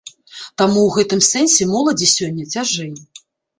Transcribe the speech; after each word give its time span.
Таму 0.61 0.79
ў 0.85 0.89
гэтым 0.95 1.21
сэнсе 1.29 1.69
моладзі 1.75 2.11
сёння 2.17 2.49
цяжэй. 2.57 2.93